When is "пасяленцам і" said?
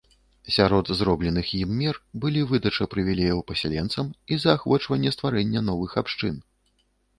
3.53-4.41